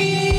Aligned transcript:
you. 0.00 0.29